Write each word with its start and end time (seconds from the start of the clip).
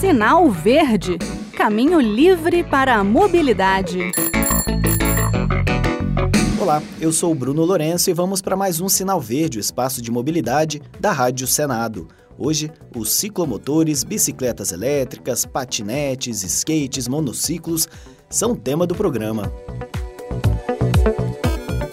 Sinal 0.00 0.48
Verde 0.48 1.18
Caminho 1.56 2.00
livre 2.00 2.62
para 2.62 2.94
a 2.94 3.02
mobilidade. 3.02 4.12
Olá, 6.60 6.80
eu 7.00 7.10
sou 7.10 7.32
o 7.32 7.34
Bruno 7.34 7.64
Lourenço 7.64 8.08
e 8.08 8.12
vamos 8.12 8.40
para 8.40 8.56
mais 8.56 8.80
um 8.80 8.88
Sinal 8.88 9.20
Verde, 9.20 9.58
o 9.58 9.60
espaço 9.60 10.00
de 10.00 10.12
mobilidade 10.12 10.80
da 11.00 11.10
Rádio 11.10 11.48
Senado. 11.48 12.06
Hoje, 12.38 12.70
os 12.94 13.12
ciclomotores, 13.12 14.04
bicicletas 14.04 14.70
elétricas, 14.70 15.44
patinetes, 15.44 16.44
skates, 16.44 17.08
monociclos 17.08 17.88
são 18.30 18.54
tema 18.54 18.86
do 18.86 18.94
programa. 18.94 19.52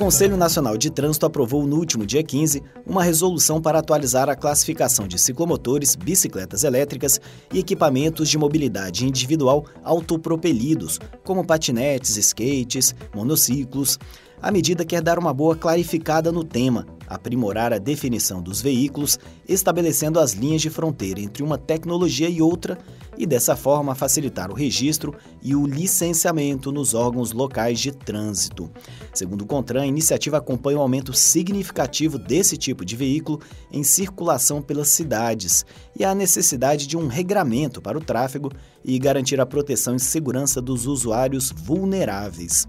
Conselho 0.05 0.37
Nacional 0.37 0.77
de 0.77 0.91
Trânsito 0.91 1.25
aprovou 1.25 1.65
no 1.65 1.77
último 1.77 2.05
dia 2.05 2.21
15 2.21 2.61
uma 2.85 3.03
resolução 3.03 3.59
para 3.59 3.79
atualizar 3.79 4.29
a 4.29 4.35
classificação 4.35 5.07
de 5.07 5.17
ciclomotores, 5.17 5.95
bicicletas 5.95 6.63
elétricas 6.63 7.20
e 7.51 7.57
equipamentos 7.57 8.29
de 8.29 8.38
mobilidade 8.38 9.03
individual 9.03 9.66
autopropelidos, 9.83 10.99
como 11.23 11.44
patinetes, 11.44 12.17
skates, 12.17 12.94
monociclos. 13.16 13.97
A 14.39 14.52
medida 14.52 14.85
quer 14.85 15.02
dar 15.02 15.17
uma 15.17 15.33
boa 15.33 15.55
clarificada 15.55 16.31
no 16.31 16.44
tema, 16.44 16.85
aprimorar 17.08 17.73
a 17.73 17.80
definição 17.80 18.44
dos 18.44 18.61
veículos, 18.61 19.17
estabelecendo 19.49 20.19
as 20.19 20.33
linhas 20.33 20.61
de 20.61 20.69
fronteira 20.69 21.19
entre 21.19 21.41
uma 21.41 21.58
tecnologia 21.58 22.30
e 22.30 22.44
outra 22.44 22.77
e, 23.17 23.25
dessa 23.25 23.55
forma, 23.55 23.95
facilitar 23.95 24.51
o 24.51 24.53
registro 24.53 25.15
e 25.41 25.55
o 25.55 25.65
licenciamento 25.65 26.71
nos 26.71 26.93
órgãos 26.93 27.31
locais 27.31 27.79
de 27.79 27.91
trânsito. 27.91 28.69
Segundo 29.13 29.41
o 29.41 29.45
CONTRAN, 29.45 29.83
a 29.83 29.88
iniciativa 29.88 30.38
acompanha 30.38 30.77
um 30.77 30.81
aumento 30.81 31.13
significativo 31.13 32.17
desse 32.17 32.57
tipo 32.57 32.83
de 32.83 32.95
veículo 32.95 33.39
em 33.71 33.83
circulação 33.83 34.61
pelas 34.61 34.89
cidades 34.89 35.65
e 35.97 36.03
a 36.03 36.13
necessidade 36.15 36.88
de 36.88 36.97
um 36.97 37.07
regramento 37.07 37.81
para 37.81 37.97
o 37.97 38.01
tráfego 38.01 38.51
e 38.83 38.99
garantir 38.99 39.39
a 39.39 39.45
proteção 39.45 39.95
e 39.95 39.99
segurança 39.99 40.61
dos 40.61 40.85
usuários 40.85 41.52
vulneráveis. 41.52 42.67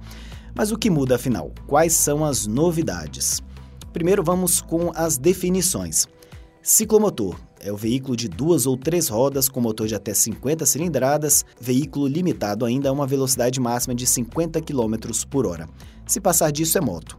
Mas 0.55 0.73
o 0.73 0.79
que 0.79 0.89
muda 0.89 1.17
afinal? 1.17 1.53
Quais 1.67 1.93
são 1.93 2.25
as 2.25 2.47
novidades? 2.47 3.43
Primeiro 3.93 4.23
vamos 4.23 4.61
com 4.61 4.91
as 4.95 5.19
definições. 5.19 6.07
Ciclomotor 6.63 7.37
é 7.67 7.73
o 7.73 7.77
veículo 7.77 8.17
de 8.17 8.29
duas 8.29 8.65
ou 8.65 8.77
três 8.77 9.09
rodas 9.09 9.49
com 9.49 9.61
motor 9.61 9.89
de 9.89 9.95
até 9.95 10.15
50 10.15 10.65
cilindradas, 10.65 11.45
veículo 11.61 12.07
limitado 12.07 12.65
ainda 12.65 12.89
a 12.89 12.93
uma 12.93 13.07
velocidade 13.07 13.59
máxima 13.59 13.95
de 13.95 14.07
50 14.07 14.61
km 14.61 14.95
por 15.29 15.47
hora. 15.47 15.69
Se 16.07 16.21
passar 16.21 16.53
disso, 16.53 16.79
é 16.79 16.81
moto. 16.81 17.19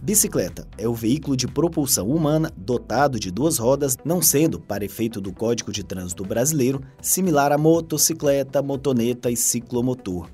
Bicicleta 0.00 0.66
é 0.78 0.88
o 0.88 0.94
veículo 0.94 1.36
de 1.36 1.48
propulsão 1.48 2.08
humana 2.08 2.52
dotado 2.56 3.18
de 3.18 3.30
duas 3.30 3.58
rodas, 3.58 3.96
não 4.04 4.22
sendo, 4.22 4.60
para 4.60 4.84
efeito 4.84 5.20
do 5.20 5.32
Código 5.32 5.72
de 5.72 5.82
Trânsito 5.82 6.24
Brasileiro, 6.24 6.80
similar 7.00 7.50
a 7.50 7.58
motocicleta, 7.58 8.62
motoneta 8.62 9.30
e 9.30 9.36
ciclomotor 9.36 10.28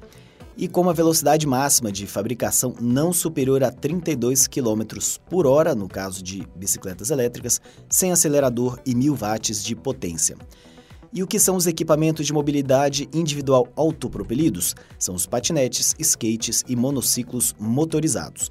e 0.59 0.67
com 0.67 0.81
uma 0.81 0.93
velocidade 0.93 1.47
máxima 1.47 1.93
de 1.93 2.05
fabricação 2.05 2.75
não 2.81 3.13
superior 3.13 3.63
a 3.63 3.71
32 3.71 4.49
km 4.49 4.83
por 5.31 5.47
hora, 5.47 5.73
no 5.73 5.89
caso 5.89 6.21
de 6.21 6.45
bicicletas 6.57 7.11
elétricas, 7.11 7.61
sem 7.89 8.11
acelerador 8.11 8.77
e 8.85 8.93
1000 8.93 9.15
watts 9.15 9.63
de 9.63 9.77
potência. 9.77 10.37
E 11.13 11.23
o 11.23 11.27
que 11.29 11.39
são 11.39 11.55
os 11.55 11.67
equipamentos 11.69 12.27
de 12.27 12.33
mobilidade 12.33 13.09
individual 13.15 13.69
autopropelidos? 13.77 14.75
São 14.99 15.15
os 15.15 15.27
patinetes, 15.27 15.95
skates 15.97 16.65
e 16.69 16.75
monociclos 16.75 17.55
motorizados. 17.59 18.51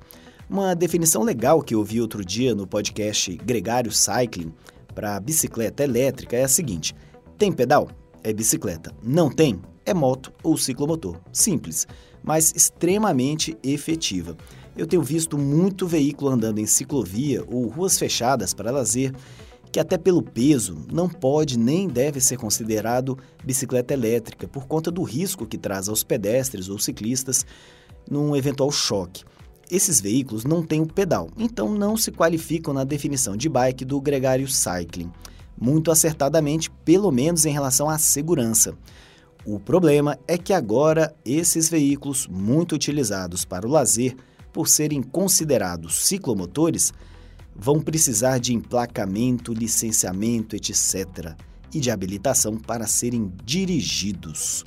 Uma 0.50 0.73
definição 0.73 1.23
legal 1.23 1.61
que 1.61 1.75
eu 1.75 1.83
vi 1.83 2.00
outro 2.00 2.23
dia 2.23 2.55
no 2.55 2.66
podcast 2.66 3.35
Gregário 3.35 3.91
Cycling 3.91 4.53
para 4.95 5.19
bicicleta 5.19 5.83
elétrica 5.83 6.38
é 6.38 6.45
a 6.45 6.47
seguinte: 6.47 6.95
tem 7.38 7.52
pedal? 7.52 7.89
É 8.23 8.31
bicicleta. 8.33 8.91
Não 9.03 9.30
tem? 9.30 9.61
É 9.88 9.94
moto 9.94 10.32
ou 10.44 10.58
ciclomotor. 10.58 11.18
Simples, 11.32 11.88
mas 12.24 12.54
extremamente 12.56 13.58
efetiva. 13.64 14.38
Eu 14.76 14.86
tenho 14.86 15.02
visto 15.02 15.38
muito 15.38 15.88
veículo 15.88 16.30
andando 16.30 16.59
em 16.59 16.68
ciclovia 16.68 17.44
ou 17.48 17.68
ruas 17.68 17.97
fechadas 17.97 18.53
para 18.53 18.70
lazer 18.70 19.12
que 19.72 19.80
até 19.80 19.97
pelo 19.97 20.22
peso 20.22 20.86
não 20.92 21.09
pode 21.09 21.58
nem 21.58 21.88
deve 21.88 22.22
ser 22.22 22.38
considerado 22.38 23.18
bicicleta 23.44 23.94
elétrica 23.94 24.47
por 24.47 24.66
conta 24.66 24.90
do 24.92 25.03
risco 25.03 25.46
que 25.46 25.58
traz 25.58 25.90
aos 25.90 26.03
pedestres 26.03 26.70
ou 26.70 26.80
ciclistas 26.80 27.46
num 28.09 28.36
eventual 28.36 28.72
choque. 28.72 29.24
Esses 29.70 30.00
veículos 30.00 30.46
não 30.46 30.64
têm 30.64 30.81
o 30.81 30.88
pedal, 30.88 31.30
então 31.38 31.74
não 31.74 31.97
se 31.97 32.12
qualificam 32.12 32.74
na 32.74 32.86
definição 32.86 33.36
de 33.36 33.50
bike 33.50 33.84
do 33.84 34.00
gregário 34.00 34.47
cycling, 34.47 35.12
muito 35.59 35.92
acertadamente, 35.92 36.72
pelo 36.86 37.12
menos 37.12 37.46
em 37.46 37.52
relação 37.52 37.90
à 37.90 37.97
segurança. 37.97 38.78
O 39.50 39.58
problema 39.58 40.19
é 40.28 40.38
que 40.38 40.52
agora 40.52 41.16
esses 41.24 41.69
veículos, 41.69 42.28
muito 42.28 42.75
utilizados 42.75 43.46
para 43.46 43.66
o 43.66 43.72
lazer, 43.72 44.13
por 44.52 44.68
serem 44.68 45.02
considerados 45.02 46.06
ciclomotores, 46.06 46.91
vão 47.56 47.80
precisar 47.80 48.40
de 48.40 48.53
emplacamento, 48.53 49.53
licenciamento, 49.53 50.53
etc., 50.53 51.34
e 51.74 51.80
de 51.80 51.90
habilitação 51.90 52.58
para 52.58 52.88
serem 52.88 53.31
dirigidos. 53.46 54.66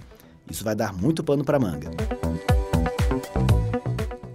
Isso 0.51 0.65
vai 0.65 0.75
dar 0.75 0.95
muito 0.95 1.23
pano 1.23 1.45
para 1.45 1.61
manga. 1.61 1.91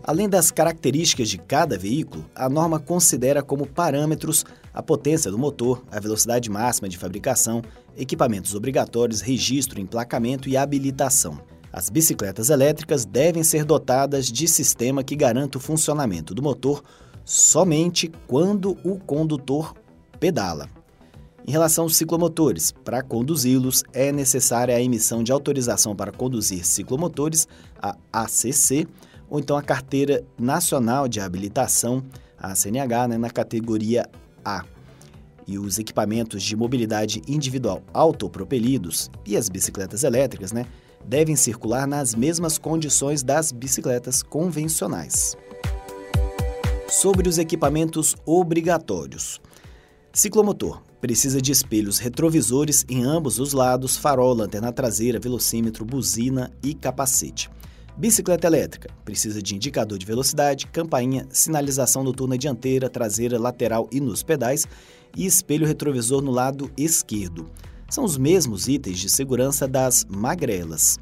Além 0.08 0.30
das 0.30 0.52
características 0.52 1.28
de 1.30 1.40
cada 1.40 1.80
veículo, 1.80 2.30
a 2.36 2.48
norma 2.48 2.80
considera 2.80 3.42
como 3.42 3.66
parâmetros 3.66 4.46
a 4.72 4.84
potência 4.84 5.32
do 5.32 5.38
motor, 5.38 5.84
a 5.92 6.00
velocidade 6.00 6.48
máxima 6.48 6.88
de 6.88 6.96
fabricação, 6.96 7.64
equipamentos 7.98 8.54
obrigatórios, 8.54 9.22
registro, 9.22 9.82
emplacamento 9.82 10.48
e 10.48 10.56
habilitação. 10.56 11.40
As 11.74 11.90
bicicletas 11.90 12.52
elétricas 12.52 13.04
devem 13.04 13.44
ser 13.44 13.66
dotadas 13.66 14.28
de 14.28 14.48
sistema 14.48 15.04
que 15.04 15.16
garanta 15.16 15.58
o 15.58 15.62
funcionamento 15.62 16.36
do 16.36 16.44
motor 16.44 16.84
somente 17.24 18.12
quando 18.28 18.78
o 18.84 19.00
condutor 19.00 19.74
pedala. 20.20 20.70
Em 21.48 21.52
relação 21.52 21.86
aos 21.86 21.96
ciclomotores, 21.96 22.72
para 22.72 23.02
conduzi-los 23.02 23.84
é 23.92 24.12
necessária 24.12 24.76
a 24.76 24.82
emissão 24.82 25.24
de 25.24 25.32
autorização 25.32 25.96
para 25.96 26.12
conduzir 26.12 26.64
ciclomotores, 26.64 27.48
a 27.82 27.96
ACC, 28.14 28.88
ou 29.30 29.40
então 29.40 29.58
a 29.58 29.62
Carteira 29.62 30.24
Nacional 30.38 31.08
de 31.08 31.20
Habilitação, 31.20 32.04
a 32.38 32.54
CNH, 32.56 33.08
né, 33.10 33.18
na 33.18 33.30
categoria 33.30 34.08
A. 34.44 34.64
E 35.48 35.60
os 35.60 35.78
equipamentos 35.78 36.42
de 36.42 36.56
mobilidade 36.56 37.22
individual 37.28 37.84
autopropelidos 37.94 39.12
e 39.26 39.38
as 39.38 39.48
bicicletas 39.48 40.04
elétricas 40.04 40.52
né, 40.52 40.66
devem 41.06 41.36
circular 41.36 41.88
nas 41.88 42.16
mesmas 42.16 42.58
condições 42.58 43.22
das 43.22 43.52
bicicletas 43.52 44.24
convencionais. 44.24 45.38
Sobre 46.90 47.30
os 47.30 47.38
equipamentos 47.38 48.16
obrigatórios. 48.26 49.40
Ciclomotor 50.14 50.82
precisa 51.02 51.42
de 51.42 51.52
espelhos 51.52 52.00
retrovisores 52.00 52.86
em 52.90 53.04
ambos 53.04 53.38
os 53.38 53.54
lados, 53.54 53.98
farol, 53.98 54.34
lanterna 54.34 54.72
traseira, 54.72 55.20
velocímetro, 55.20 55.86
buzina 55.86 56.52
e 56.64 56.74
capacete. 56.74 57.50
Bicicleta 57.98 58.46
elétrica 58.46 58.90
precisa 59.06 59.42
de 59.42 59.56
indicador 59.56 59.98
de 59.98 60.06
velocidade, 60.06 60.68
campainha, 60.68 61.26
sinalização 61.30 62.04
noturna 62.04 62.38
dianteira, 62.38 62.90
traseira, 62.90 63.40
lateral 63.40 63.88
e 63.90 64.02
nos 64.02 64.22
pedais 64.22 64.68
e 65.16 65.26
espelho 65.26 65.66
retrovisor 65.66 66.22
no 66.22 66.30
lado 66.30 66.70
esquerdo. 66.76 67.50
São 67.90 68.04
os 68.04 68.18
mesmos 68.18 68.68
itens 68.68 69.00
de 69.00 69.08
segurança 69.08 69.66
das 69.66 70.06
magrelas. 70.10 71.00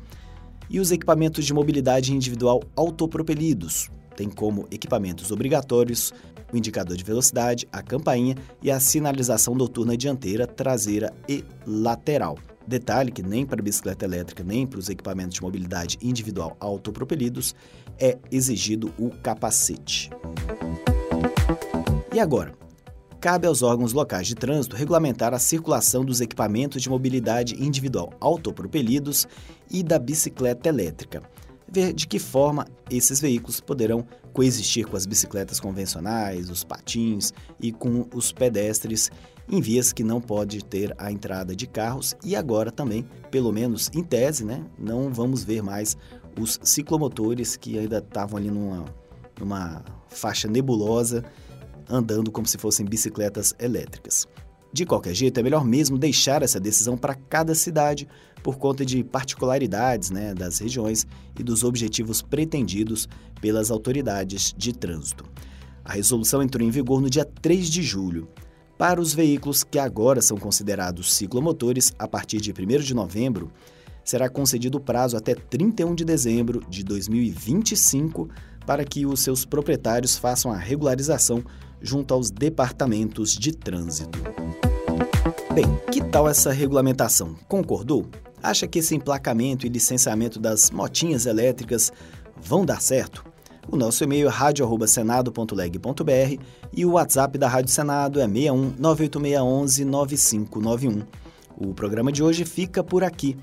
E 0.69 0.79
os 0.79 0.91
equipamentos 0.91 1.45
de 1.45 1.53
mobilidade 1.53 2.13
individual 2.13 2.61
autopropelidos 2.75 3.89
têm 4.15 4.29
como 4.29 4.67
equipamentos 4.69 5.31
obrigatórios 5.31 6.13
o 6.53 6.57
indicador 6.57 6.95
de 6.95 7.03
velocidade, 7.03 7.67
a 7.71 7.81
campainha 7.81 8.35
e 8.61 8.69
a 8.69 8.79
sinalização 8.79 9.55
noturna 9.55 9.97
dianteira, 9.97 10.45
traseira 10.45 11.11
e 11.27 11.43
lateral. 11.65 12.37
Detalhe 12.67 13.11
que 13.11 13.21
nem 13.21 13.45
para 13.45 13.59
a 13.59 13.63
bicicleta 13.63 14.05
elétrica, 14.05 14.43
nem 14.43 14.65
para 14.65 14.79
os 14.79 14.89
equipamentos 14.89 15.35
de 15.35 15.41
mobilidade 15.41 15.97
individual 16.01 16.55
autopropelidos 16.59 17.53
é 17.99 18.17
exigido 18.31 18.93
o 18.97 19.09
capacete. 19.09 20.09
E 22.13 22.19
agora? 22.19 22.53
Cabe 23.19 23.47
aos 23.47 23.61
órgãos 23.61 23.93
locais 23.93 24.27
de 24.27 24.35
trânsito 24.35 24.75
regulamentar 24.75 25.33
a 25.33 25.39
circulação 25.39 26.03
dos 26.03 26.19
equipamentos 26.19 26.81
de 26.81 26.89
mobilidade 26.89 27.55
individual 27.63 28.11
autopropelidos 28.19 29.25
e 29.71 29.81
da 29.81 29.97
bicicleta 29.97 30.67
elétrica. 30.67 31.23
Ver 31.71 31.93
de 31.93 32.05
que 32.05 32.19
forma 32.19 32.67
esses 32.89 33.19
veículos 33.21 33.61
poderão 33.61 34.05
coexistir 34.33 34.85
com 34.85 34.97
as 34.97 35.05
bicicletas 35.05 35.59
convencionais, 35.59 36.49
os 36.49 36.63
patins 36.63 37.31
e 37.59 37.71
com 37.71 38.07
os 38.13 38.31
pedestres 38.31 39.09
em 39.49 39.61
vias 39.61 39.91
que 39.91 40.03
não 40.03 40.21
pode 40.21 40.63
ter 40.63 40.93
a 40.97 41.11
entrada 41.11 41.55
de 41.55 41.67
carros 41.67 42.15
e 42.23 42.35
agora 42.35 42.71
também, 42.71 43.05
pelo 43.29 43.51
menos 43.51 43.89
em 43.93 44.03
tese, 44.03 44.45
né, 44.45 44.63
não 44.77 45.13
vamos 45.13 45.43
ver 45.43 45.61
mais 45.61 45.97
os 46.39 46.59
ciclomotores 46.63 47.55
que 47.55 47.77
ainda 47.77 47.97
estavam 47.99 48.37
ali 48.37 48.49
numa, 48.49 48.85
numa 49.39 49.83
faixa 50.07 50.47
nebulosa 50.47 51.23
andando 51.89 52.31
como 52.31 52.47
se 52.47 52.57
fossem 52.57 52.85
bicicletas 52.85 53.53
elétricas. 53.59 54.27
De 54.71 54.85
qualquer 54.85 55.13
jeito, 55.13 55.39
é 55.39 55.43
melhor 55.43 55.63
mesmo 55.63 55.99
deixar 55.99 56.41
essa 56.41 56.59
decisão 56.59 56.97
para 56.97 57.13
cada 57.13 57.53
cidade, 57.53 58.07
por 58.41 58.57
conta 58.57 58.85
de 58.85 59.03
particularidades 59.03 60.09
né, 60.09 60.33
das 60.33 60.59
regiões 60.59 61.07
e 61.39 61.43
dos 61.43 61.63
objetivos 61.63 62.21
pretendidos 62.21 63.07
pelas 63.39 63.71
autoridades 63.71 64.53
de 64.57 64.73
trânsito. 64.73 65.25
A 65.85 65.93
resolução 65.93 66.41
entrou 66.41 66.65
em 66.65 66.71
vigor 66.71 67.01
no 67.01 67.09
dia 67.09 67.23
3 67.23 67.69
de 67.69 67.83
julho. 67.83 68.27
Para 68.77 68.99
os 68.99 69.13
veículos 69.13 69.63
que 69.63 69.77
agora 69.77 70.21
são 70.21 70.37
considerados 70.37 71.13
ciclomotores, 71.13 71.93
a 71.97 72.07
partir 72.07 72.41
de 72.41 72.51
1 72.51 72.81
de 72.81 72.93
novembro, 72.93 73.51
será 74.03 74.27
concedido 74.27 74.77
o 74.77 74.81
prazo 74.81 75.15
até 75.15 75.35
31 75.35 75.95
de 75.95 76.03
dezembro 76.03 76.61
de 76.67 76.83
2025 76.83 78.29
para 78.65 78.83
que 78.83 79.05
os 79.05 79.19
seus 79.19 79.45
proprietários 79.45 80.17
façam 80.17 80.51
a 80.51 80.57
regularização 80.57 81.43
junto 81.81 82.13
aos 82.13 82.31
departamentos 82.31 83.33
de 83.33 83.51
trânsito. 83.51 84.19
Bem, 85.53 85.65
que 85.91 86.01
tal 86.01 86.27
essa 86.27 86.51
regulamentação? 86.51 87.35
Concordou? 87.47 88.07
Acha 88.41 88.67
que 88.67 88.79
esse 88.79 88.95
emplacamento 88.95 89.65
e 89.65 89.69
licenciamento 89.69 90.39
das 90.39 90.71
motinhas 90.71 91.25
elétricas 91.25 91.91
vão 92.41 92.65
dar 92.65 92.81
certo? 92.81 93.32
O 93.69 93.77
nosso 93.77 94.03
e-mail 94.03 94.27
é 94.27 94.31
radio@senado.leg.br 94.31 96.43
e 96.71 96.85
o 96.85 96.91
WhatsApp 96.91 97.35
da 97.37 97.47
Rádio 97.47 97.71
Senado 97.71 98.19
é 98.19 98.27
61 98.27 98.73
98611 98.77 99.85
9591. 99.85 101.03
O 101.57 101.73
programa 101.73 102.11
de 102.11 102.21
hoje 102.23 102.45
fica 102.45 102.83
por 102.83 103.03
aqui. 103.03 103.35